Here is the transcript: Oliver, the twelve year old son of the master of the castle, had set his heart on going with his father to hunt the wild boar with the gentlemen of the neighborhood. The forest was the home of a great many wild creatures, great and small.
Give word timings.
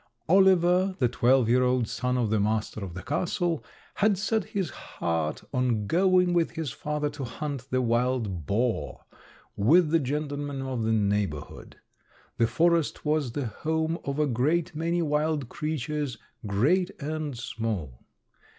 Oliver, 0.27 0.95
the 0.97 1.07
twelve 1.07 1.47
year 1.47 1.61
old 1.61 1.87
son 1.87 2.17
of 2.17 2.31
the 2.31 2.39
master 2.39 2.83
of 2.83 2.95
the 2.95 3.03
castle, 3.03 3.63
had 3.93 4.17
set 4.17 4.45
his 4.45 4.71
heart 4.71 5.43
on 5.53 5.85
going 5.85 6.33
with 6.33 6.53
his 6.53 6.71
father 6.71 7.07
to 7.11 7.23
hunt 7.23 7.67
the 7.69 7.83
wild 7.83 8.47
boar 8.47 9.01
with 9.55 9.91
the 9.91 9.99
gentlemen 9.99 10.63
of 10.63 10.81
the 10.81 10.91
neighborhood. 10.91 11.75
The 12.39 12.47
forest 12.47 13.05
was 13.05 13.33
the 13.33 13.45
home 13.45 13.99
of 14.03 14.17
a 14.17 14.25
great 14.25 14.75
many 14.75 15.03
wild 15.03 15.49
creatures, 15.49 16.17
great 16.47 16.89
and 16.99 17.37
small. 17.37 18.03